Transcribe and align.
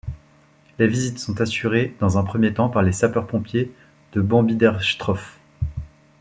Les 0.79 0.87
visites 0.87 1.19
sont 1.19 1.41
assurées 1.41 1.93
dans 1.99 2.17
un 2.17 2.23
premier 2.23 2.55
temps 2.55 2.69
par 2.69 2.81
les 2.81 2.91
Sapeurs 2.91 3.27
pompiers 3.27 3.71
de 4.13 4.21
Bambiderstroff. 4.21 5.37